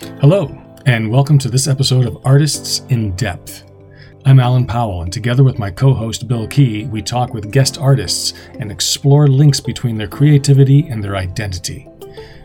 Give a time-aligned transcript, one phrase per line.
[0.00, 3.70] Hello, and welcome to this episode of Artists in Depth.
[4.24, 7.76] I'm Alan Powell, and together with my co host Bill Key, we talk with guest
[7.76, 11.86] artists and explore links between their creativity and their identity.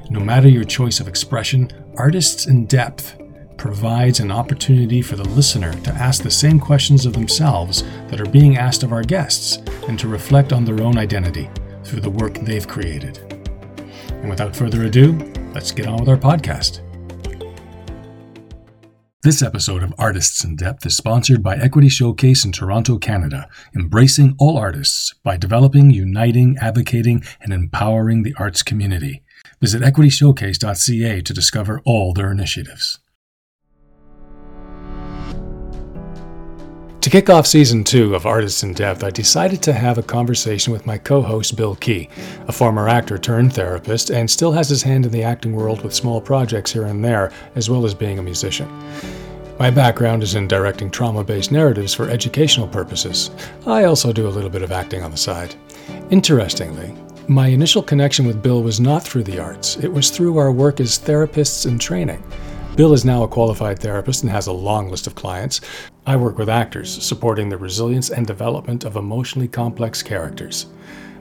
[0.10, 3.22] No matter your choice of expression, Artists in Depth
[3.56, 8.30] provides an opportunity for the listener to ask the same questions of themselves that are
[8.30, 11.50] being asked of our guests and to reflect on their own identity
[11.86, 13.18] through the work they've created.
[14.10, 15.14] And without further ado,
[15.54, 16.85] let's get on with our podcast.
[19.26, 24.36] This episode of Artists in Depth is sponsored by Equity Showcase in Toronto, Canada, embracing
[24.38, 29.24] all artists by developing, uniting, advocating, and empowering the arts community.
[29.60, 33.00] Visit equityshowcase.ca to discover all their initiatives.
[37.06, 40.74] To kick off season two of Artists in Depth, I decided to have a conversation
[40.74, 42.10] with my co host Bill Key,
[42.48, 45.94] a former actor turned therapist and still has his hand in the acting world with
[45.94, 48.68] small projects here and there, as well as being a musician.
[49.60, 53.30] My background is in directing trauma based narratives for educational purposes.
[53.68, 55.54] I also do a little bit of acting on the side.
[56.10, 56.92] Interestingly,
[57.28, 60.80] my initial connection with Bill was not through the arts, it was through our work
[60.80, 62.24] as therapists in training.
[62.76, 65.62] Bill is now a qualified therapist and has a long list of clients.
[66.08, 70.68] I work with actors, supporting the resilience and development of emotionally complex characters.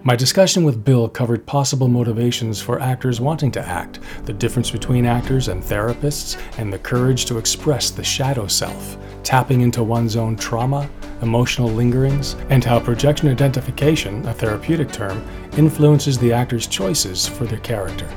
[0.02, 5.06] My discussion with Bill covered possible motivations for actors wanting to act, the difference between
[5.06, 10.36] actors and therapists, and the courage to express the shadow self, tapping into one's own
[10.36, 10.90] trauma,
[11.22, 17.60] emotional lingerings, and how projective identification, a therapeutic term, influences the actor's choices for their
[17.60, 18.08] character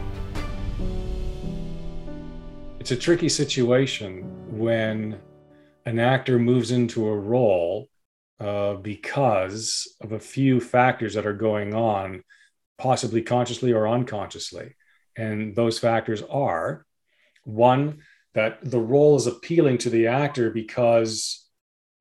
[2.87, 4.23] it's a tricky situation
[4.57, 5.19] when
[5.87, 7.89] an actor moves into a role
[8.39, 12.23] uh, because of a few factors that are going on,
[12.77, 14.75] possibly consciously or unconsciously.
[15.15, 16.85] And those factors are
[17.43, 17.99] one,
[18.33, 21.47] that the role is appealing to the actor because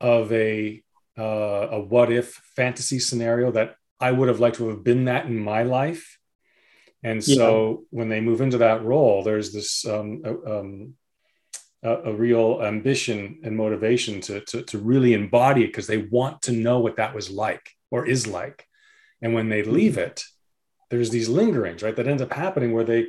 [0.01, 0.83] of a,
[1.17, 1.23] uh,
[1.71, 5.39] a what if fantasy scenario that I would have liked to have been that in
[5.39, 6.19] my life
[7.07, 7.77] and so yeah.
[7.91, 10.95] when they move into that role, there's this um, um,
[11.83, 16.43] a, a, real ambition and motivation to, to, to really embody it because they want
[16.43, 18.67] to know what that was like or is like.
[19.23, 20.25] And when they leave it,
[20.91, 21.95] there's these lingerings, right?
[21.95, 23.09] That ends up happening where they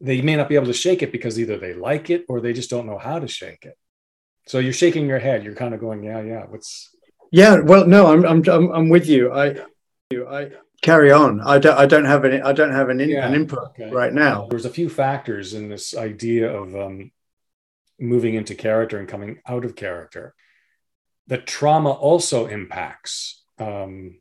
[0.00, 2.52] they may not be able to shake it because either they like it or they
[2.52, 3.76] just don't know how to shake it.
[4.46, 5.42] So you're shaking your head.
[5.42, 6.44] You're kind of going, yeah, yeah.
[6.46, 6.94] What's
[7.32, 7.60] yeah.
[7.60, 9.32] Well, no, I'm I'm I'm, I'm with you.
[9.32, 9.56] I
[10.12, 10.50] I
[10.82, 11.40] carry on.
[11.40, 11.76] I don't.
[11.76, 12.40] I don't have any.
[12.40, 13.90] I don't have an, in, yeah, an input okay.
[13.90, 14.46] right now.
[14.48, 17.10] There's a few factors in this idea of um,
[17.98, 20.34] moving into character and coming out of character.
[21.26, 24.20] The trauma also impacts um,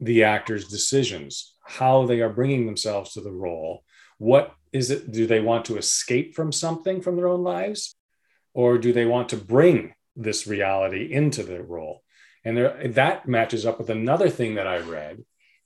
[0.00, 3.84] the actor's decisions, how they are bringing themselves to the role.
[4.18, 5.10] What is it?
[5.10, 7.96] Do they want to escape from something from their own lives,
[8.52, 12.02] or do they want to bring this reality into the role?
[12.44, 15.24] And there, that matches up with another thing that I read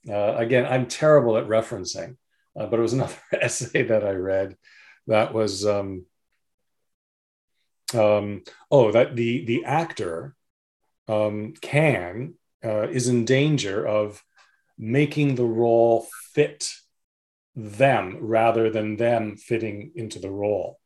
[0.09, 2.17] uh, again, I'm terrible at referencing,
[2.59, 4.57] uh, but it was another essay that I read
[5.07, 6.05] that was um,
[7.95, 10.35] um, oh that the the actor
[11.07, 14.23] um, can uh, is in danger of
[14.77, 16.69] making the role fit
[17.55, 20.79] them rather than them fitting into the role.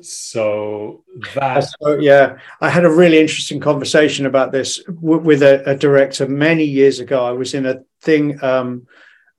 [0.00, 1.04] So
[1.34, 1.66] that
[2.00, 2.38] yeah.
[2.60, 7.00] I had a really interesting conversation about this w- with a, a, director many years
[7.00, 7.24] ago.
[7.24, 8.86] I was in a thing um,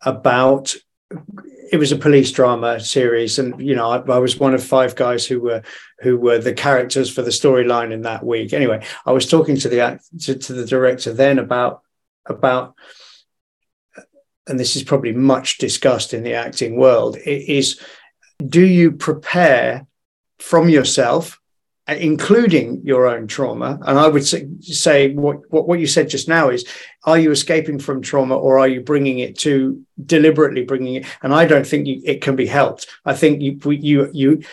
[0.01, 0.73] about
[1.71, 4.95] it was a police drama series and you know I, I, was one of five
[4.95, 5.63] guys who were
[5.99, 8.53] who were the characters for the storyline in that week.
[8.53, 11.81] Anyway i was talking to the to, to the director then about
[12.25, 12.75] about
[14.47, 17.79] and this is probably much discussed in the acting world is
[18.45, 19.87] do you prepare
[20.39, 21.39] from yourself,
[21.89, 23.79] Uh, including your own trauma.
[23.85, 26.65] And I would say, say what, what, what you said just now is,
[27.05, 31.05] are you escaping from trauma or are you bringing it to deliberately bringing it?
[31.21, 32.87] And I don't think you, it can be helped.
[33.05, 34.43] I think you, you, you,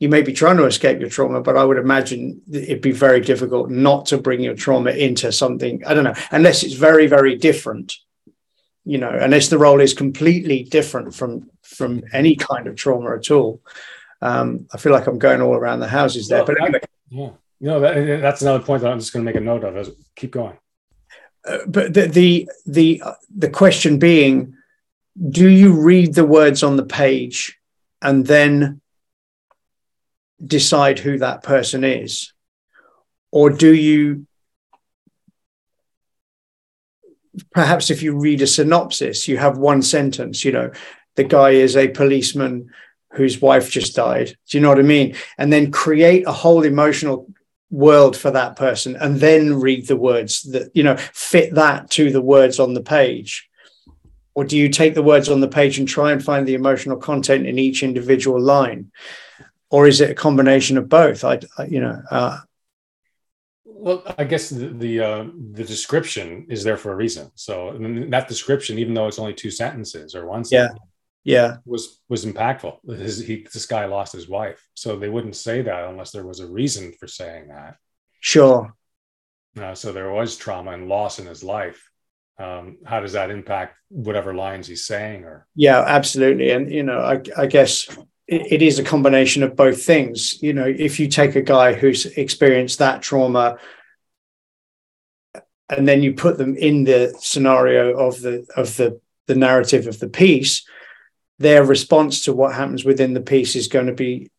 [0.00, 3.20] you may be trying to escape your trauma, but I would imagine it'd be very
[3.20, 5.84] difficult not to bring your trauma into something.
[5.86, 7.94] I don't know, unless it's very, very different,
[8.84, 13.30] you know, unless the role is completely different from from any kind of trauma at
[13.30, 13.60] all.
[14.22, 16.44] Um, I feel like I'm going all around the houses there.
[16.44, 16.80] But anyway.
[17.08, 17.30] Yeah.
[17.60, 19.76] No, that, that's another point that I'm just going to make a note of.
[19.76, 20.56] Is keep going.
[21.46, 24.54] Uh, but the the the uh, the question being,
[25.28, 27.58] do you read the words on the page
[28.02, 28.80] and then
[30.44, 32.32] decide who that person is,
[33.30, 34.26] or do you
[37.52, 40.44] perhaps if you read a synopsis, you have one sentence.
[40.44, 40.72] You know,
[41.16, 42.70] the guy is a policeman
[43.12, 44.36] whose wife just died.
[44.48, 45.16] Do you know what I mean?
[45.38, 47.28] And then create a whole emotional
[47.70, 52.10] world for that person and then read the words that, you know, fit that to
[52.10, 53.48] the words on the page.
[54.34, 56.96] Or do you take the words on the page and try and find the emotional
[56.96, 58.92] content in each individual line?
[59.70, 61.24] Or is it a combination of both?
[61.24, 62.38] I, I you know, uh,
[63.64, 67.30] well, I guess the the, uh, the, description is there for a reason.
[67.34, 67.76] So
[68.10, 70.78] that description, even though it's only two sentences or one sentence,
[71.24, 72.78] yeah, was was impactful.
[72.98, 76.40] His, he, this guy lost his wife, so they wouldn't say that unless there was
[76.40, 77.76] a reason for saying that.
[78.20, 78.74] Sure.
[79.60, 81.90] Uh, so there was trauma and loss in his life.
[82.38, 85.24] Um, how does that impact whatever lines he's saying?
[85.24, 86.50] Or yeah, absolutely.
[86.50, 87.88] And you know, I, I guess
[88.26, 90.40] it is a combination of both things.
[90.40, 93.58] You know, if you take a guy who's experienced that trauma
[95.68, 99.98] and then you put them in the scenario of the of the the narrative of
[99.98, 100.64] the piece,
[101.40, 104.30] their response to what happens within the piece is going to be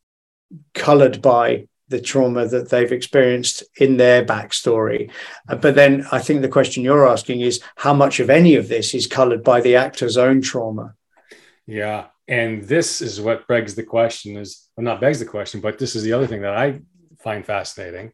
[0.74, 5.12] colored by the trauma that they've experienced in their backstory.
[5.50, 8.70] Uh, but then I think the question you're asking is how much of any of
[8.70, 10.96] this is colored by the actor's own trauma?
[11.68, 15.78] Yeah and this is what begs the question is well, not begs the question but
[15.78, 16.80] this is the other thing that i
[17.20, 18.12] find fascinating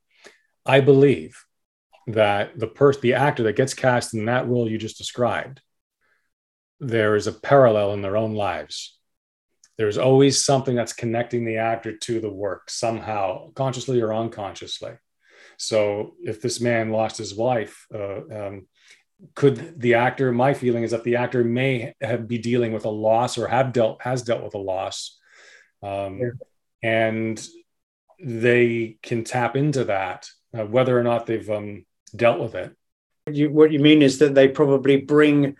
[0.66, 1.45] i believe
[2.07, 5.62] that the person the actor that gets cast in that role you just described
[6.79, 8.97] there is a parallel in their own lives.
[9.77, 14.94] There's always something that's connecting the actor to the work somehow consciously or unconsciously.
[15.57, 18.68] So if this man lost his wife uh, um,
[19.33, 22.89] could the actor my feeling is that the actor may have be dealing with a
[22.89, 25.18] loss or have dealt has dealt with a loss
[25.81, 26.30] um, yeah.
[26.83, 27.47] and
[28.23, 31.85] they can tap into that uh, whether or not they've um,
[32.15, 32.75] dealt with it.
[33.30, 35.56] You, what you mean is that they probably bring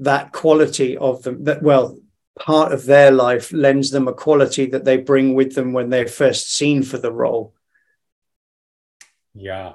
[0.00, 1.96] that quality of them that well
[2.38, 6.08] part of their life lends them a quality that they bring with them when they're
[6.08, 7.54] first seen for the role.
[9.34, 9.74] Yeah.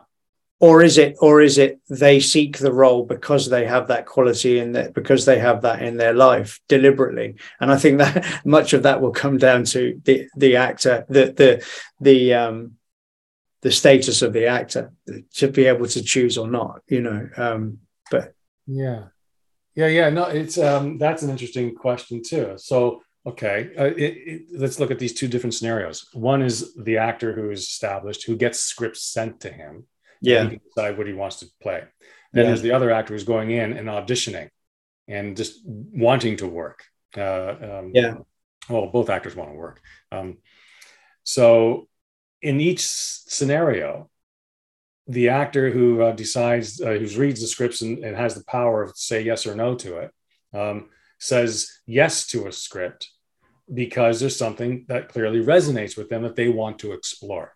[0.59, 4.57] Or is it or is it they seek the role because they have that quality
[4.57, 7.35] in that because they have that in their life deliberately?
[7.59, 11.25] And i think that much of that will come down to the the actor the
[11.33, 11.65] the
[11.99, 12.77] the um
[13.61, 14.93] the status of the actor
[15.33, 17.79] to be able to choose or not you know um
[18.11, 18.33] but
[18.65, 19.05] yeah
[19.75, 24.41] yeah yeah no it's um that's an interesting question too so okay uh, it, it,
[24.53, 28.35] let's look at these two different scenarios one is the actor who is established who
[28.35, 29.85] gets scripts sent to him
[30.25, 30.43] yeah.
[30.43, 31.83] he can decide what he wants to play.
[32.33, 32.49] Then yeah.
[32.49, 34.49] there's the other actor who's going in and auditioning
[35.07, 36.83] and just wanting to work.
[37.15, 38.15] Uh, um, yeah.
[38.69, 39.81] Well, both actors want to work.
[40.11, 40.37] Um,
[41.23, 41.87] so
[42.41, 44.09] in each scenario,
[45.07, 48.81] the actor who uh, decides, uh, who reads the scripts and, and, has the power
[48.81, 50.11] of say yes or no to it,
[50.53, 53.09] um, says yes to a script
[53.71, 57.55] because there's something that clearly resonates with them that they want to explore.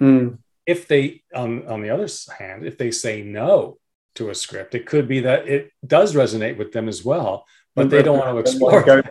[0.00, 2.08] Mm if they on, on the other
[2.38, 3.78] hand if they say no
[4.14, 7.44] to a script it could be that it does resonate with them as well
[7.74, 9.02] but they don't want to explore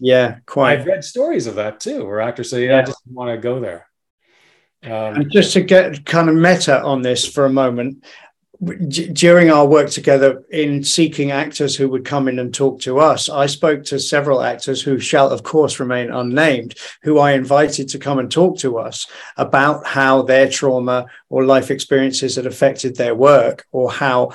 [0.00, 0.78] yeah quite.
[0.78, 3.60] I've read stories of that too where actors say yeah, i just want to go
[3.60, 3.88] there
[4.84, 8.04] um, and just to get kind of meta on this for a moment
[9.12, 13.28] during our work together in seeking actors who would come in and talk to us,
[13.28, 17.98] I spoke to several actors who shall, of course, remain unnamed, who I invited to
[17.98, 23.14] come and talk to us about how their trauma or life experiences had affected their
[23.14, 24.30] work or how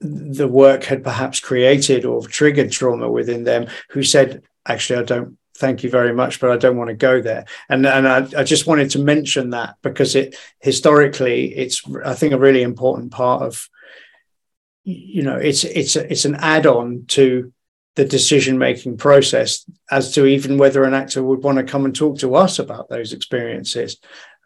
[0.00, 5.38] the work had perhaps created or triggered trauma within them, who said, Actually, I don't
[5.56, 7.44] thank you very much, but I don't want to go there.
[7.68, 12.32] And and I, I, just wanted to mention that because it historically it's I think
[12.32, 13.68] a really important part of
[14.84, 17.52] you know it's it's it's an add-on to
[17.94, 21.94] the decision making process as to even whether an actor would want to come and
[21.94, 23.98] talk to us about those experiences.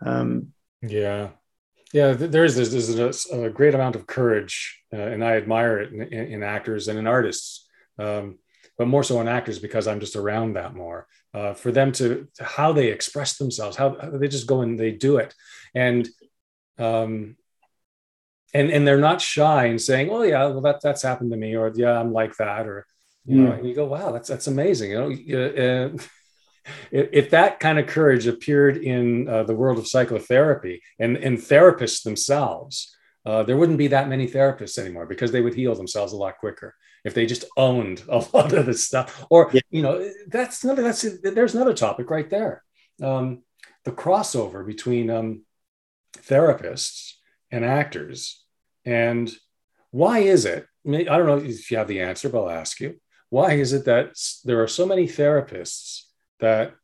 [0.04, 1.30] Um, yeah.
[1.92, 5.92] Yeah, there is there's, a, a, great amount of courage, uh, and I admire it
[5.92, 7.64] in, in, in actors and in artists.
[7.96, 8.38] Um,
[8.78, 11.06] but more so on actors because I'm just around that more.
[11.32, 14.78] Uh, for them to, to, how they express themselves, how, how, they just go and
[14.78, 15.34] they do it,
[15.74, 16.08] and
[16.78, 17.36] um,
[18.54, 21.54] and and they're not shy in saying, "Oh yeah, well that that's happened to me,"
[21.54, 22.86] or "Yeah, I'm like that," or
[23.26, 23.58] you know, mm.
[23.58, 25.98] and you go, "Wow, that's that's amazing." You know, uh,
[26.90, 31.38] if, if, that kind of courage appeared in uh, the world of psychotherapy and and
[31.38, 32.92] therapists themselves.
[33.26, 36.38] Uh, there wouldn't be that many therapists anymore because they would heal themselves a lot
[36.38, 39.60] quicker if they just owned a lot of this stuff or yeah.
[39.70, 42.62] you know that's another that's there's another topic right there
[43.02, 43.42] um,
[43.84, 45.42] the crossover between um,
[46.18, 47.12] therapists
[47.50, 48.44] and actors
[48.84, 49.32] and
[49.90, 52.96] why is it i don't know if you have the answer but i'll ask you
[53.30, 54.12] why is it that
[54.44, 56.02] there are so many therapists
[56.40, 56.74] that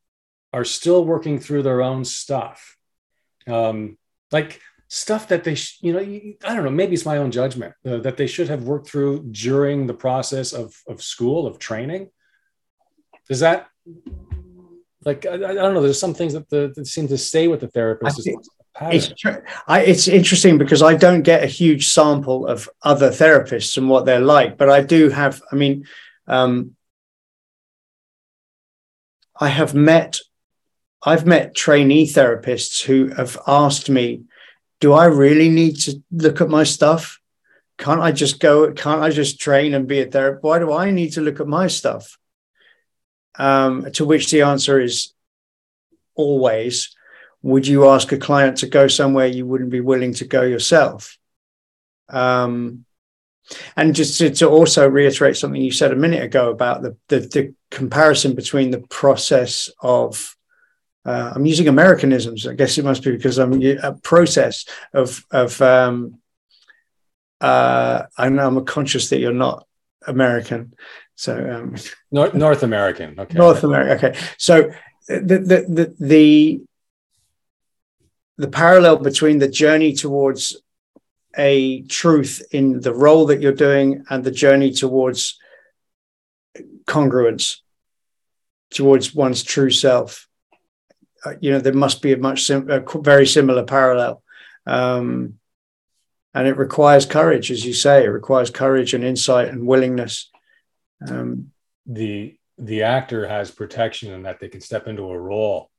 [0.53, 2.77] are still working through their own stuff.
[3.47, 3.97] Um,
[4.31, 4.61] like
[4.95, 7.97] stuff that they, sh- you know, I don't know, maybe it's my own judgment uh,
[8.01, 12.11] that they should have worked through during the process of, of school, of training.
[13.27, 13.69] Does that,
[15.03, 17.61] like, I, I don't know, there's some things that, the, that seem to stay with
[17.61, 18.29] the therapist.
[18.83, 19.15] It's,
[19.67, 24.05] I, it's interesting because I don't get a huge sample of other therapists and what
[24.05, 25.87] they're like, but I do have, I mean,
[26.27, 26.77] um,
[29.41, 30.19] I have met
[31.05, 34.23] I've met trainee therapists who have asked me,
[34.83, 37.21] do I really need to look at my stuff?
[37.79, 40.43] Can't I just go, can't I just train and be a therapist?
[40.43, 42.19] Why do I need to look at my stuff?
[43.37, 45.15] Um, to which the answer is
[46.17, 46.97] always,
[47.43, 51.17] would you ask a client to go somewhere you wouldn't be willing to go yourself?
[52.09, 52.85] Um,
[53.77, 57.21] and just to, to, also reiterate something you said a minute ago about the, the,
[57.21, 60.37] the comparison between the process of
[61.05, 62.47] uh, I'm using Americanisms.
[62.47, 65.61] I guess it must be because I'm a process of of.
[65.61, 66.19] Um,
[67.41, 69.67] uh, I know I'm conscious that you're not
[70.07, 70.75] American,
[71.17, 71.75] so um,
[72.13, 73.19] North North American.
[73.19, 74.09] Okay, North America.
[74.09, 74.71] Okay, so
[75.09, 76.61] the the the the,
[78.39, 80.57] the parallel between the journey towards
[81.37, 85.39] a truth in the role that you're doing and the journey towards
[86.87, 87.57] congruence
[88.71, 90.29] towards one's true self
[91.41, 94.23] you know there must be a much sim- a very similar parallel.
[94.67, 95.39] Um,
[96.35, 98.05] and it requires courage as you say.
[98.05, 100.31] It requires courage and insight and willingness.
[101.07, 101.53] Um,
[101.87, 105.71] the the actor has protection in that they can step into a role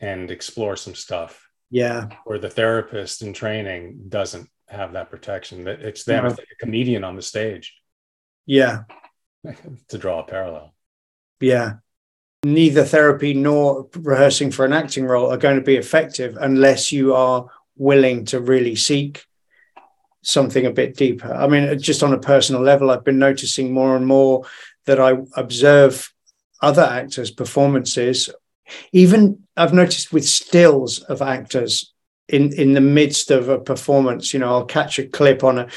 [0.00, 1.48] and explore some stuff.
[1.70, 2.08] Yeah.
[2.24, 5.64] Or the therapist in training doesn't have that protection.
[5.64, 6.24] That it's them.
[6.24, 6.30] No.
[6.30, 7.76] it's like a comedian on the stage.
[8.44, 8.84] Yeah.
[9.90, 10.74] To draw a parallel.
[11.38, 11.74] Yeah
[12.44, 17.14] neither therapy nor rehearsing for an acting role are going to be effective unless you
[17.14, 19.26] are willing to really seek
[20.22, 21.32] something a bit deeper.
[21.32, 24.44] I mean, just on a personal level, I've been noticing more and more
[24.86, 26.12] that I observe
[26.60, 28.30] other actors' performances.
[28.92, 31.92] Even I've noticed with stills of actors
[32.28, 35.68] in in the midst of a performance, you know, I'll catch a clip on a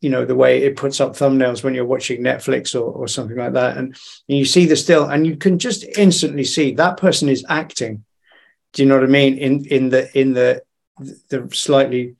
[0.00, 3.36] you know the way it puts up thumbnails when you're watching netflix or, or something
[3.36, 3.76] like that.
[3.76, 3.96] And,
[4.28, 8.04] and you see the still and you can just instantly see that person is acting.
[8.72, 9.38] Do you know what i mean?
[9.38, 10.62] In in the in the
[11.28, 12.16] the slightly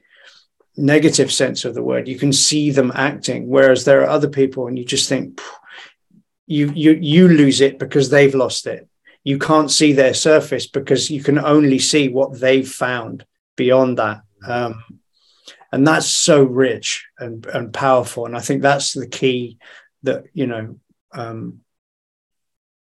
[0.77, 4.67] negative sense of the word you can see them acting whereas there are other people
[4.67, 5.39] and you just think
[6.51, 8.89] you you you lose it because they've lost it.
[9.23, 13.25] You can't see their surface because you can only see what they've found
[13.57, 14.23] beyond that.
[14.45, 14.83] Um,
[15.73, 18.27] and that's so rich and, and powerful.
[18.27, 19.59] And i think that's the key
[20.03, 20.77] that you know
[21.13, 21.61] um,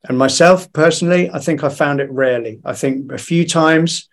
[0.03, 2.61] and myself personally i think i found it rarely.
[2.65, 4.09] I think a few times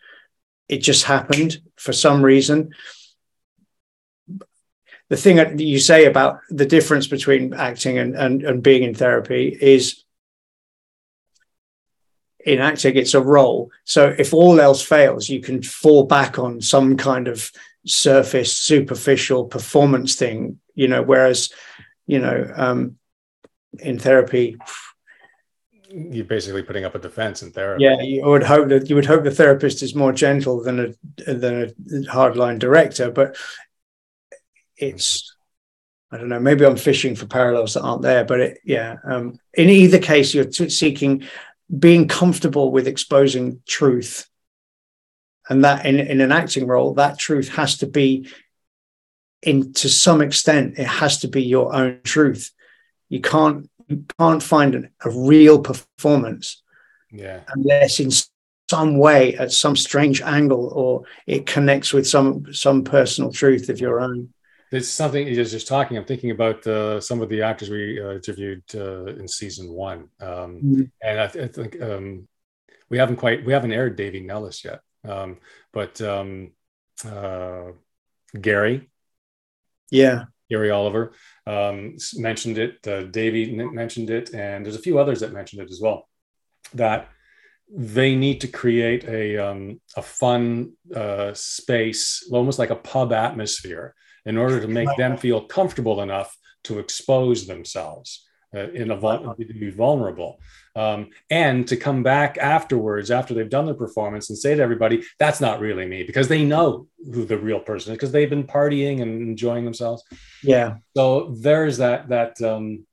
[0.68, 2.70] it just happened for some reason.
[5.10, 8.94] The thing that you say about the difference between acting and, and, and being in
[8.94, 10.02] therapy is
[12.44, 13.70] in acting it's a role.
[13.84, 17.50] So if all else fails you can fall back on some kind of
[17.84, 21.52] surface superficial performance thing you know whereas
[22.06, 22.96] you know um
[23.78, 24.56] in therapy
[25.88, 29.06] you're basically putting up a defense in therapy yeah you would hope that you would
[29.06, 31.66] hope the therapist is more gentle than a than a
[32.10, 33.36] hardline director but
[34.76, 35.34] it's
[36.12, 36.40] I don't know.
[36.40, 38.96] Maybe I'm fishing for parallels that aren't there, but it, yeah.
[39.02, 41.26] Um, in either case, you're t- seeking
[41.78, 44.28] being comfortable with exposing truth
[45.48, 48.28] and that in, in an acting role that truth has to be
[49.42, 52.50] in to some extent it has to be your own truth.
[53.08, 56.62] You can't you can't find an, a real performance
[57.10, 57.40] yeah.
[57.54, 58.10] unless in
[58.70, 63.80] some way at some strange angle or it connects with some some personal truth of
[63.80, 64.32] your own.
[64.70, 68.12] There's something you're just talking i'm thinking about uh, some of the actors we uh,
[68.12, 70.08] interviewed uh, in season one.
[70.20, 70.82] Um, mm-hmm.
[71.02, 72.28] and I, th- I think um,
[72.88, 75.38] we haven't quite we haven't aired davy nellis yet um,
[75.72, 76.52] but um,
[77.04, 77.72] uh,
[78.40, 78.90] Gary,
[79.90, 81.12] yeah, Gary Oliver
[81.46, 82.86] um, mentioned it.
[82.86, 86.08] Uh, Davey mentioned it, and there's a few others that mentioned it as well.
[86.74, 87.08] That
[87.74, 93.94] they need to create a um, a fun uh, space, almost like a pub atmosphere,
[94.24, 99.34] in order to make them feel comfortable enough to expose themselves uh, in a vul-
[99.34, 100.40] be vulnerable.
[100.74, 105.02] Um, and to come back afterwards after they've done the performance and say to everybody
[105.18, 108.46] that's not really me because they know who the real person is because they've been
[108.46, 110.02] partying and enjoying themselves.
[110.42, 110.76] Yeah.
[110.96, 112.86] So there's that that um,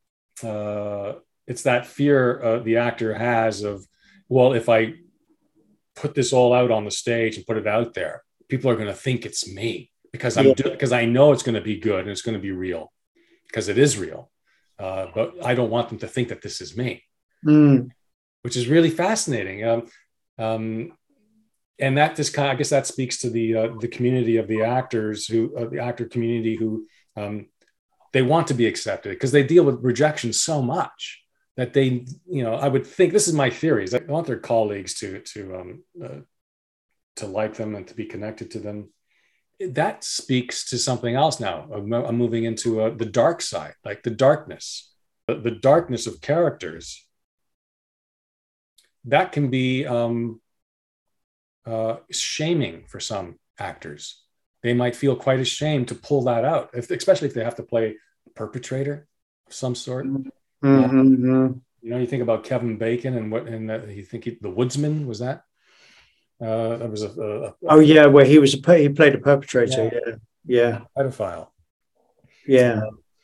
[0.43, 1.13] uh,
[1.47, 3.85] it's that fear uh, the actor has of
[4.27, 4.93] well if i
[5.99, 8.87] put this all out on the stage and put it out there, people are going
[8.87, 12.09] to think it's me because I'm because I know it's going to be good and
[12.09, 12.91] it's going to be real
[13.47, 14.31] because it is real.
[14.79, 17.03] Uh, but I don't want them to think that this is me,
[17.45, 17.89] mm.
[18.43, 19.65] which is really fascinating.
[19.65, 19.87] Um,
[20.37, 20.93] um,
[21.79, 24.47] and that just kind of, I guess that speaks to the uh, the community of
[24.47, 27.47] the actors who uh, the actor community who um,
[28.13, 31.23] they want to be accepted because they deal with rejection so much
[31.57, 34.39] that they you know I would think this is my theory is they want their
[34.39, 36.19] colleagues to to um, uh,
[37.17, 38.89] to like them and to be connected to them
[39.59, 41.67] that speaks to something else now.
[41.73, 44.91] I'm moving into uh, the dark side, like the darkness,
[45.27, 47.05] the, darkness of characters.
[49.05, 50.41] That can be um,
[51.65, 54.23] uh, shaming for some actors.
[54.63, 57.63] They might feel quite ashamed to pull that out, if, especially if they have to
[57.63, 57.95] play
[58.27, 59.07] a perpetrator
[59.47, 60.05] of some sort.
[60.05, 60.65] Mm-hmm.
[60.65, 64.37] Um, you know, you think about Kevin Bacon and what, and that you think he,
[64.41, 65.43] the Woodsman was that
[66.41, 69.17] uh, that was a, a, a, oh yeah, where he was a he played a
[69.17, 69.91] perpetrator.
[69.93, 70.15] Yeah,
[70.45, 71.49] yeah, pedophile.
[72.47, 72.81] Yeah,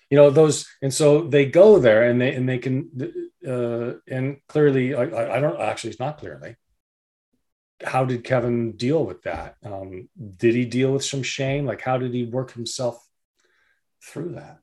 [0.09, 2.89] you know those, and so they go there and they and they can,
[3.47, 6.55] uh, and clearly, I, I don't actually, it's not clearly.
[7.83, 9.55] How did Kevin deal with that?
[9.63, 10.07] Um,
[10.37, 11.65] did he deal with some shame?
[11.65, 13.05] Like, how did he work himself
[14.01, 14.59] through that?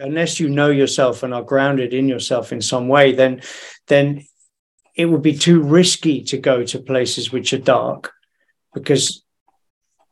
[0.00, 3.40] unless you know yourself and are grounded in yourself in some way, then
[3.86, 4.24] then
[4.94, 8.12] it would be too risky to go to places which are dark
[8.74, 9.24] because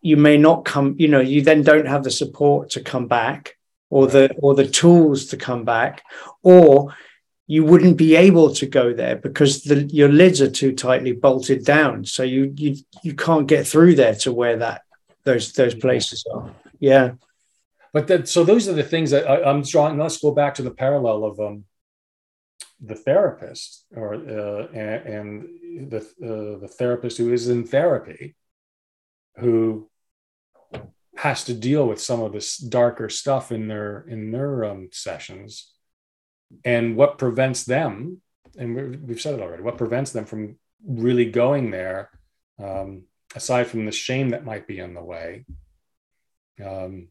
[0.01, 3.57] you may not come you know you then don't have the support to come back
[3.91, 6.03] or the or the tools to come back
[6.43, 6.95] or
[7.51, 11.65] you wouldn't be able to go there because the, your lids are too tightly bolted
[11.65, 12.05] down.
[12.05, 14.83] So you you you can't get through there to where that
[15.25, 16.55] those those places are.
[16.79, 17.15] Yeah.
[17.93, 20.63] But that so those are the things that I, am drawing let's go back to
[20.63, 21.65] the parallel of um
[22.85, 25.47] the therapist or uh, and,
[25.89, 28.35] the uh, the therapist who is in therapy
[29.37, 29.89] who
[31.17, 35.73] has to deal with some of this darker stuff in their in their um, sessions.
[36.65, 38.21] And what prevents them
[38.59, 42.11] and we've said it already what prevents them from really going there
[42.63, 43.05] um,
[43.35, 45.45] aside from the shame that might be in the way
[46.65, 47.09] um,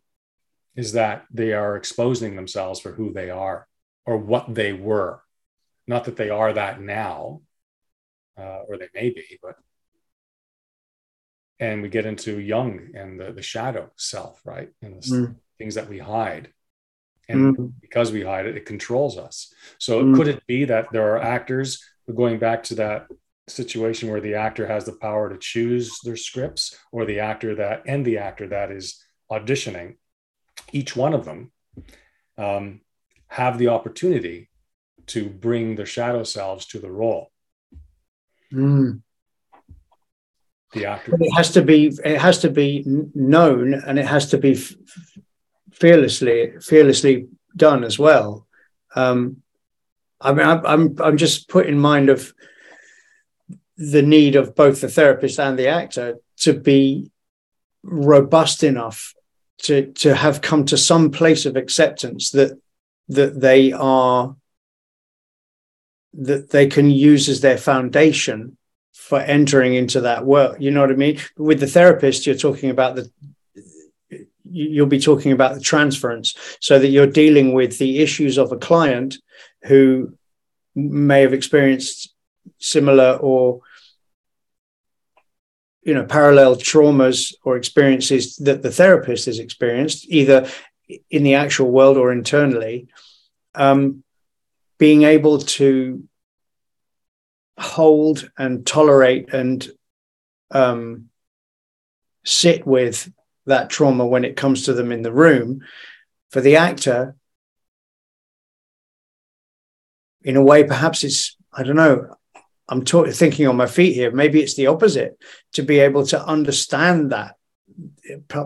[0.76, 3.68] is that they are exposing themselves for who they are
[4.06, 5.22] or what they were
[5.90, 7.42] not that they are that now,
[8.38, 9.56] uh, or they may be, but
[11.60, 14.70] and we get into Jung and the, the shadow self, right?
[14.84, 15.36] And the mm.
[15.58, 16.54] things that we hide.
[17.28, 17.74] And mm.
[17.82, 19.52] because we hide it, it controls us.
[19.80, 20.16] So mm.
[20.16, 21.84] could it be that there are actors
[22.16, 23.08] going back to that
[23.48, 27.82] situation where the actor has the power to choose their scripts or the actor that
[27.88, 29.96] and the actor that is auditioning
[30.72, 31.52] each one of them
[32.38, 32.82] um,
[33.28, 34.50] have the opportunity
[35.10, 37.32] to bring the shadow selves to the role.
[38.52, 39.02] Mm.
[40.74, 41.16] The actor.
[41.20, 41.92] It has to be.
[42.06, 44.74] It has to be known, and it has to be f-
[45.72, 48.48] fearlessly, fearlessly done as well.
[48.96, 49.42] Um,
[50.22, 52.34] I mean, I'm, I'm, I'm just put in mind of
[53.78, 57.10] the need of both the therapist and the actor to be
[57.82, 59.14] robust enough
[59.60, 62.60] to to have come to some place of acceptance that
[63.08, 64.36] that they are
[66.14, 68.58] that they can use as their foundation
[68.94, 70.58] for entering into that work.
[70.60, 71.20] You know what I mean?
[71.38, 73.12] With the therapist, you're talking about the
[74.52, 78.58] you'll be talking about the transference so that you're dealing with the issues of a
[78.58, 79.18] client
[79.64, 80.18] who
[80.76, 82.14] may have experienced
[82.58, 83.62] similar or
[85.84, 90.48] you know parallel traumas or experiences that the therapist has experienced either
[91.10, 92.88] in the actual world or internally
[93.56, 94.04] um,
[94.80, 96.04] being able to
[97.60, 99.70] hold and tolerate and
[100.50, 101.10] um,
[102.26, 103.12] sit with
[103.46, 105.62] that trauma when it comes to them in the room
[106.32, 107.16] for the actor
[110.24, 112.16] in a way perhaps it's i don't know
[112.68, 115.18] i'm thinking on my feet here maybe it's the opposite
[115.54, 117.36] to be able to understand that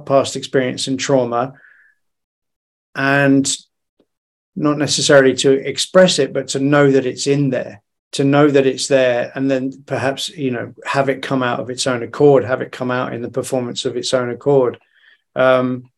[0.05, 1.53] past experience and trauma
[2.95, 3.53] and
[4.55, 8.67] not necessarily to express it, but to know that it's in there, to know that
[8.67, 12.43] it's there, and then perhaps you know have it come out of its own accord,
[12.43, 14.79] have it come out in the performance of its own accord.
[15.35, 15.89] Um,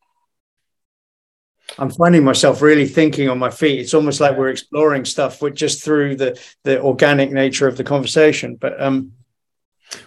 [1.78, 3.80] I'm finding myself really thinking on my feet.
[3.80, 7.84] It's almost like we're exploring stuff with just through the the organic nature of the
[7.84, 8.56] conversation.
[8.56, 9.12] But um,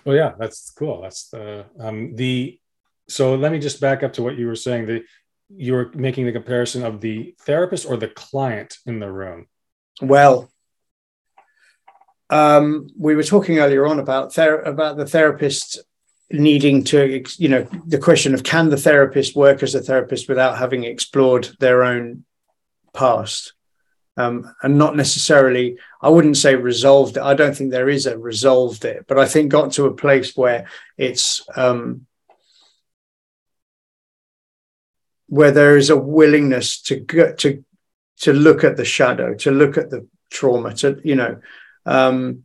[0.06, 1.02] well, yeah, that's cool.
[1.02, 2.60] That's the um, the.
[3.08, 4.86] So let me just back up to what you were saying.
[4.86, 5.04] The
[5.50, 9.48] you're making the comparison of the therapist or the client in the room?
[10.02, 10.50] Well,
[12.30, 15.80] um, we were talking earlier on about ther- about the therapist
[16.32, 20.58] needing to, you know, the question of can the therapist work as a therapist without
[20.58, 22.24] having explored their own
[22.94, 23.54] past,
[24.16, 25.78] um, and not necessarily.
[26.02, 27.18] I wouldn't say resolved.
[27.18, 27.24] it.
[27.24, 30.38] I don't think there is a resolved it, but I think got to a place
[30.38, 32.06] where it's um,
[35.30, 37.64] where there is a willingness to go, to
[38.18, 41.40] to look at the shadow, to look at the trauma, to you know,
[41.86, 42.44] um,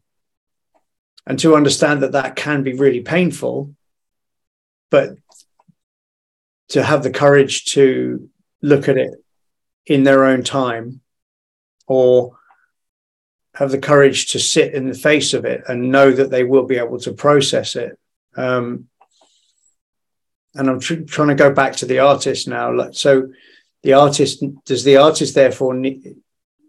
[1.26, 3.74] and to understand that that can be really painful,
[4.90, 5.16] but
[6.68, 8.28] to have the courage to
[8.62, 9.12] look at it
[9.86, 11.00] in their own time,
[11.86, 12.36] or
[13.54, 16.66] have the courage to sit in the face of it and know that they will
[16.66, 17.98] be able to process it.
[18.36, 18.88] Um,
[20.54, 22.90] and I'm tr- trying to go back to the artist now.
[22.90, 23.28] So,
[23.82, 25.76] the artist does the artist therefore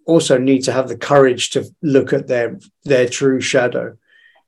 [0.05, 3.97] also need to have the courage to look at their their true shadow,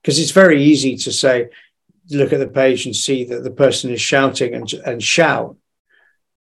[0.01, 1.49] because it's very easy to say,
[2.09, 5.55] look at the page and see that the person is shouting and and shout,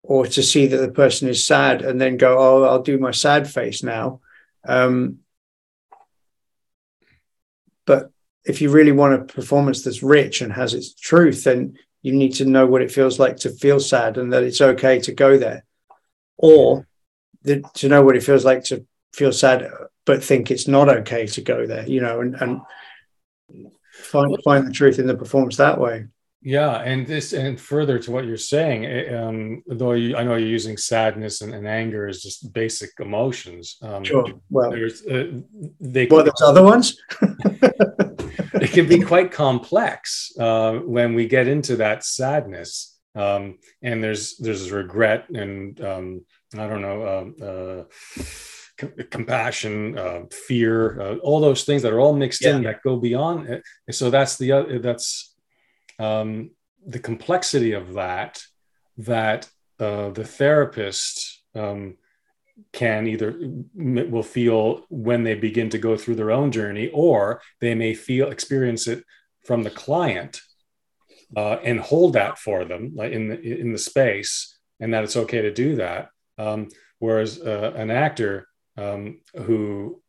[0.04, 3.12] or to see that the person is sad and then go, oh, I'll do my
[3.12, 4.22] sad face now.
[4.68, 5.20] Um,
[7.86, 8.12] but
[8.44, 12.36] if you really want a performance that's rich and has its truth, then you need
[12.36, 15.40] to know what it feels like to feel sad and that it's okay to go
[15.40, 15.66] there.
[16.38, 16.88] Or
[17.42, 19.68] the, to know what it feels like to feel sad
[20.06, 22.62] but think it's not okay to go there you know and, and
[23.92, 26.06] find find the truth in the performance that way.
[26.42, 30.36] Yeah and this and further to what you're saying eh, um, though you, i know
[30.36, 35.32] you're using sadness and, and, anger as just basic emotions um, sure well there's uh,
[35.80, 37.02] they well there's other ones
[38.62, 42.98] it can be quite complex uh, when we get into that sadness.
[43.16, 50.22] Um, and there's there's regret and um, I don't know uh, uh, c- compassion, uh,
[50.32, 52.56] fear, uh, all those things that are all mixed yeah.
[52.56, 53.50] in that go beyond.
[53.50, 53.64] It.
[53.96, 55.34] So that's the that's
[55.98, 56.52] um,
[56.86, 58.42] the complexity of that
[58.98, 61.98] that uh, the therapist um,
[62.72, 63.36] can either
[63.76, 68.32] will feel when they begin to go through their own journey or they may feel
[68.32, 69.04] experience it
[69.46, 70.42] from the client
[71.36, 75.18] uh, and hold that for them like in the, in the space and that it's
[75.18, 76.10] okay to do that.
[76.38, 80.02] Um, whereas uh, an actor um, who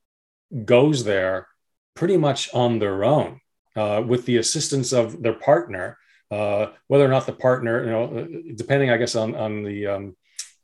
[0.65, 1.49] goes there
[1.95, 3.41] pretty much on their own
[3.75, 5.99] uh, with the assistance of their partner
[6.31, 10.17] uh, whether or not the partner you know depending i guess on on the um,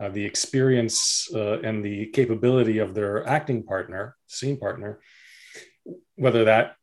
[0.03, 5.01] uh, the experience uh, and the capability of their acting partner, scene partner,
[6.17, 6.75] whether that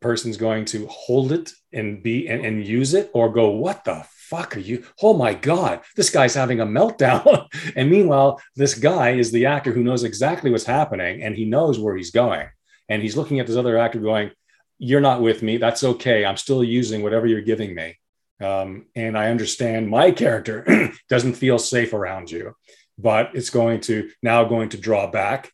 [0.00, 4.04] person's going to hold it and be and, and use it or go, what the
[4.08, 4.84] fuck are you?
[5.00, 7.46] Oh my God, this guy's having a meltdown.
[7.76, 11.78] and meanwhile, this guy is the actor who knows exactly what's happening and he knows
[11.78, 12.48] where he's going.
[12.88, 14.32] And he's looking at this other actor going,
[14.78, 15.58] You're not with me.
[15.58, 16.24] That's okay.
[16.24, 17.96] I'm still using whatever you're giving me.
[18.40, 22.54] Um, and I understand my character doesn't feel safe around you,
[22.98, 25.52] but it's going to now going to draw back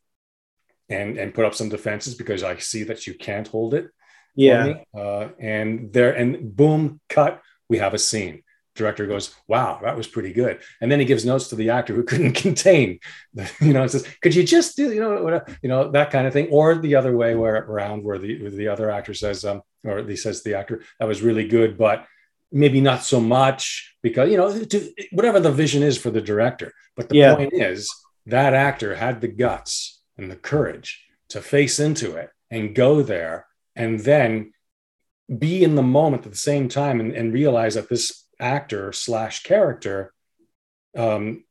[0.89, 3.91] and and put up some defenses because I see that you can't hold it.
[4.35, 4.75] Yeah.
[4.97, 7.43] Uh, and there and boom, cut.
[7.69, 8.43] We have a scene.
[8.77, 11.95] Director goes, "Wow, that was pretty good." And then he gives notes to the actor
[11.95, 13.01] who couldn't contain,
[13.33, 16.33] the, you know, says, "Could you just do, you know, you know, that kind of
[16.33, 19.63] thing?" Or the other way where around, where the where the other actor says, um,
[19.83, 22.07] or he says to the actor, "That was really good, but."
[22.53, 26.73] Maybe not so much because you know to, whatever the vision is for the director.
[26.97, 27.35] But the yeah.
[27.35, 27.93] point is
[28.27, 33.47] that actor had the guts and the courage to face into it and go there
[33.75, 34.53] and then
[35.39, 39.43] be in the moment at the same time and, and realize that this actor slash
[39.43, 40.13] character
[40.97, 41.45] um,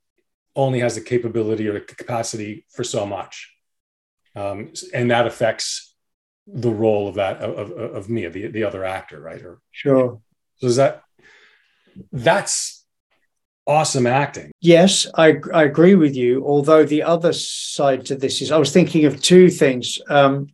[0.55, 3.51] only has the capability or the capacity for so much.
[4.35, 5.93] Um, and that affects
[6.47, 9.41] the role of that of, of, of me the, the other actor right?
[9.41, 10.21] Or sure
[10.57, 11.03] so is that
[12.11, 12.85] that's
[13.67, 14.51] awesome acting?
[14.61, 16.45] Yes, I, I agree with you.
[16.45, 19.99] Although the other side to this is, I was thinking of two things.
[20.07, 20.47] Um,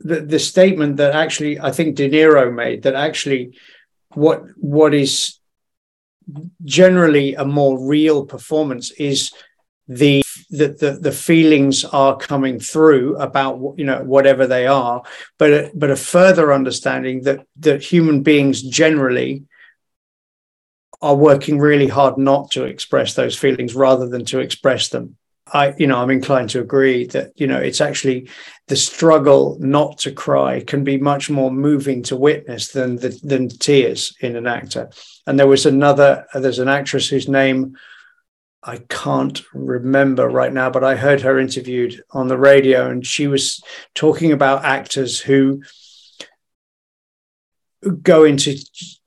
[0.00, 3.58] the, the statement that actually I think De Niro made that actually
[4.14, 5.38] what what is
[6.64, 9.32] generally a more real performance is
[9.88, 15.02] the that the, the feelings are coming through about you know whatever they are
[15.38, 19.44] but a, but a further understanding that that human beings generally
[21.02, 25.16] are working really hard not to express those feelings rather than to express them.
[25.52, 28.28] I you know i'm inclined to agree that you know it's actually
[28.68, 33.48] the struggle not to cry can be much more moving to witness than the, than
[33.48, 34.90] tears in an actor.
[35.26, 37.76] And there was another there's an actress whose name
[38.62, 43.26] I can't remember right now, but I heard her interviewed on the radio, and she
[43.26, 43.62] was
[43.94, 45.62] talking about actors who
[48.02, 48.56] go into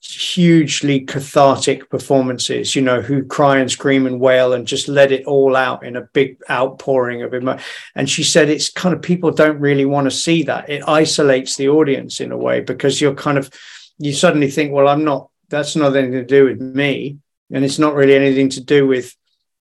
[0.02, 5.26] hugely cathartic performances, you know, who cry and scream and wail and just let it
[5.26, 7.64] all out in a big outpouring of emotion.
[7.96, 10.70] And she said it's kind of people don't really want to see that.
[10.70, 13.50] It isolates the audience in a way because you're kind of,
[13.98, 17.18] you suddenly think, well, I'm not, that's not anything to do with me.
[17.52, 19.16] And it's not really anything to do with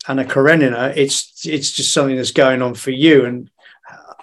[0.08, 0.93] Anna Karenina.
[0.96, 3.26] It's, it's just something that's going on for you.
[3.26, 3.50] And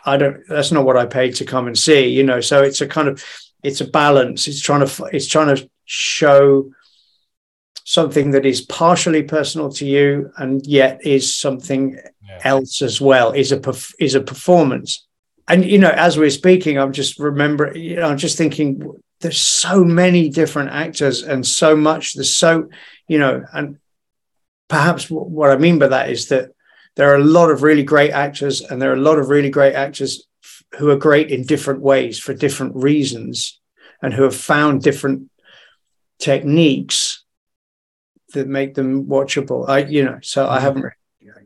[0.05, 2.41] I don't, that's not what I paid to come and see, you know.
[2.41, 3.25] So it's a kind of,
[3.63, 4.49] it's a balance.
[4.49, 6.71] It's trying to, it's trying to show
[7.85, 12.41] something that is partially personal to you and yet is something yeah.
[12.43, 15.07] else as well is a is a performance
[15.49, 19.41] and you know as we're speaking i'm just remembering you know i'm just thinking there's
[19.41, 22.69] so many different actors and so much there's so
[23.07, 23.79] you know and
[24.69, 26.51] perhaps what i mean by that is that
[26.97, 29.51] there are a lot of really great actors and there are a lot of really
[29.51, 30.27] great actors
[30.79, 33.61] who are great in different ways for different reasons
[34.03, 35.31] and who have found different
[36.19, 37.25] techniques
[38.33, 39.69] that make them watchable.
[39.69, 40.65] I, you know, so I mm-hmm.
[40.65, 40.93] haven't.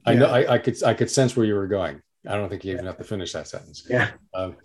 [0.05, 0.27] I know.
[0.27, 0.83] I, I, could.
[0.83, 2.01] I could sense where you were going.
[2.27, 3.87] I don't think you even have to finish that sentence.
[3.89, 4.11] Yeah.
[4.35, 4.57] Um,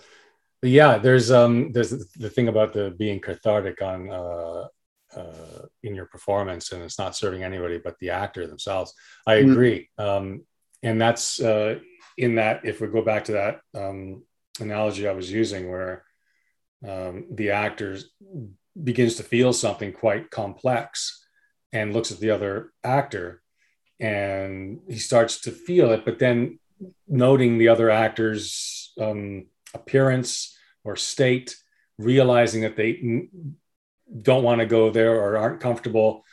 [0.61, 4.67] yeah, there's um, there's the thing about the being cathartic on uh,
[5.15, 8.93] uh, in your performance, and it's not serving anybody but the actor themselves.
[9.27, 9.51] I mm-hmm.
[9.51, 10.05] agree, mm.
[10.05, 10.45] um,
[10.81, 11.79] and that's uh,
[12.17, 12.61] in that.
[12.65, 14.23] If we go back to that um,
[14.59, 16.03] analogy I was using, where
[16.87, 17.97] um, the actor
[18.81, 21.25] begins to feel something quite complex
[21.71, 23.41] and looks at the other actor
[23.99, 26.59] and he starts to feel it but then
[27.07, 31.55] noting the other actor's um, appearance or state
[31.97, 33.27] realizing that they
[34.21, 36.23] don't want to go there or aren't comfortable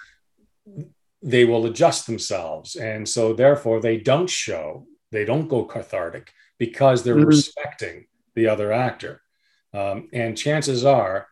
[1.22, 2.76] they will adjust themselves.
[2.76, 7.26] And so therefore they don't show they don't go cathartic because they're mm-hmm.
[7.26, 9.20] respecting the other actor.
[9.74, 11.26] Um, and chances are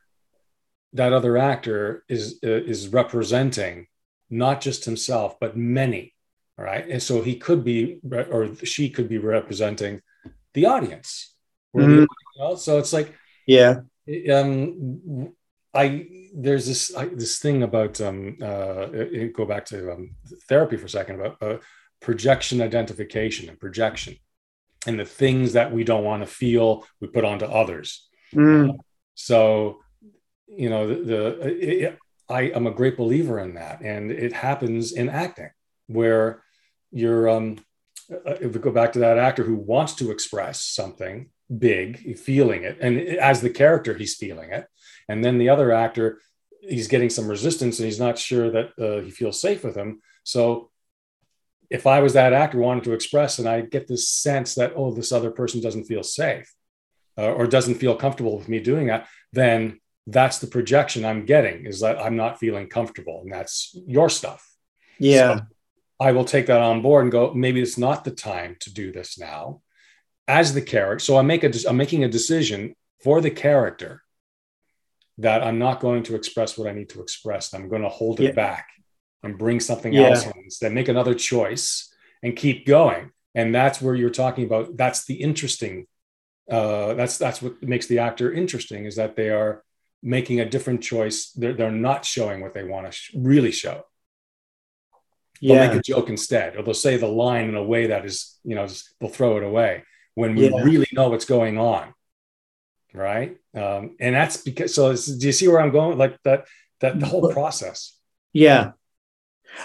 [0.92, 3.86] that other actor is uh, is representing
[4.30, 6.14] not just himself but many
[6.56, 6.88] right?
[6.88, 10.02] And so he could be or she could be representing
[10.54, 11.34] the audience.
[11.74, 12.04] Mm-hmm.
[12.36, 13.14] the, so it's like
[13.46, 13.80] yeah.
[14.32, 15.32] um
[15.82, 18.86] i there's this I, this thing about um uh
[19.40, 20.02] go back to um,
[20.48, 21.58] therapy for a second about uh,
[22.00, 24.14] projective identification and projection
[24.86, 28.70] and the things that we don't want to feel we put onto others mm.
[28.70, 28.72] uh,
[29.14, 29.80] so
[30.48, 34.92] you know, the, the it, I am a great believer in that, and it happens
[34.92, 35.50] in acting
[35.86, 36.42] where
[36.90, 37.28] you're.
[37.28, 37.58] Um,
[38.10, 42.64] uh, if we go back to that actor who wants to express something big, feeling
[42.64, 44.66] it, and as the character, he's feeling it,
[45.08, 46.20] and then the other actor,
[46.60, 50.00] he's getting some resistance, and he's not sure that uh, he feels safe with him.
[50.24, 50.70] So
[51.70, 54.92] if I was that actor wanting to express, and I get this sense that oh,
[54.92, 56.52] this other person doesn't feel safe
[57.16, 61.66] uh, or doesn't feel comfortable with me doing that, then that's the projection I'm getting
[61.66, 64.46] is that I'm not feeling comfortable, and that's your stuff.
[64.98, 65.36] Yeah.
[65.36, 65.42] So
[66.00, 68.92] I will take that on board and go, maybe it's not the time to do
[68.92, 69.62] this now
[70.26, 71.00] as the character.
[71.00, 74.02] So I make a, I'm making a decision for the character
[75.18, 77.52] that I'm not going to express what I need to express.
[77.52, 78.32] I'm going to hold it yeah.
[78.32, 78.68] back
[79.22, 80.08] and bring something yeah.
[80.08, 83.10] else in instead, make another choice and keep going.
[83.34, 84.76] And that's where you're talking about.
[84.76, 85.86] That's the interesting.
[86.50, 89.62] Uh, that's that's what makes the actor interesting is that they are
[90.02, 91.30] making a different choice.
[91.32, 93.82] They're, they're not showing what they want to sh- really show.
[95.42, 95.68] They'll yeah.
[95.68, 98.54] make a joke instead, or they'll say the line in a way that is, you
[98.54, 100.62] know, just, they'll throw it away when we yeah.
[100.62, 101.94] really know what's going on.
[102.98, 103.36] Right.
[103.54, 105.96] Um, and that's because, so do you see where I'm going?
[105.96, 106.46] Like that,
[106.80, 107.94] that the whole process.
[108.32, 108.72] Yeah.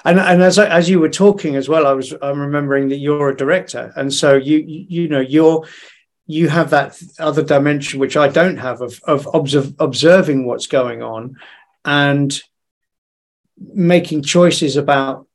[0.06, 2.98] And, and as I, as you were talking as well, I was I'm remembering that
[2.98, 5.66] you're a director, and so you you, you know you're
[6.26, 11.04] you have that other dimension which I don't have of of observe, observing what's going
[11.04, 11.36] on
[11.84, 12.42] and
[13.58, 15.28] making choices about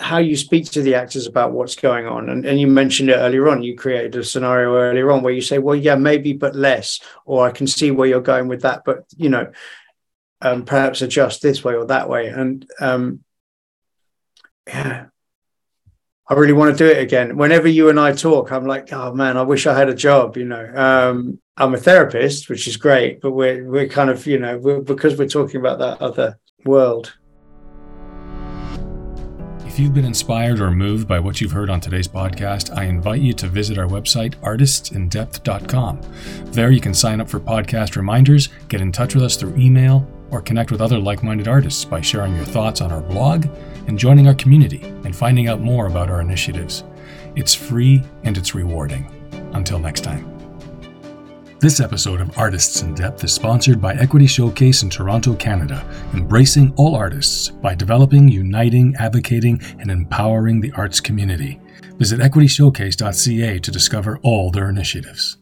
[0.00, 3.14] how you speak to the actors about what's going on and, and you mentioned it
[3.14, 6.54] earlier on you created a scenario earlier on where you say well yeah maybe but
[6.54, 9.50] less or i can see where you're going with that but you know
[10.42, 13.20] um, perhaps adjust this way or that way and um,
[14.66, 15.06] yeah
[16.30, 17.36] I really want to do it again.
[17.36, 20.36] Whenever you and I talk, I'm like, oh man, I wish I had a job.
[20.36, 24.38] You know, um, I'm a therapist, which is great, but we're we're kind of you
[24.38, 27.12] know we're, because we're talking about that other world.
[29.80, 33.32] You've been inspired or moved by what you've heard on today's podcast, I invite you
[33.32, 36.00] to visit our website, artistindepth.com.
[36.52, 40.06] There you can sign up for podcast reminders, get in touch with us through email,
[40.30, 43.46] or connect with other like minded artists by sharing your thoughts on our blog
[43.88, 46.84] and joining our community and finding out more about our initiatives.
[47.34, 49.10] It's free and it's rewarding.
[49.54, 50.39] Until next time.
[51.60, 56.72] This episode of Artists in Depth is sponsored by Equity Showcase in Toronto, Canada, embracing
[56.76, 61.60] all artists by developing, uniting, advocating, and empowering the arts community.
[61.98, 65.36] Visit equityshowcase.ca to discover all their initiatives.